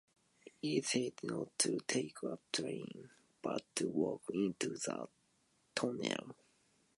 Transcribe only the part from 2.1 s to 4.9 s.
a train, but to walk into